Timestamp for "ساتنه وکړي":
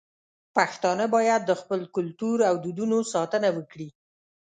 3.13-3.89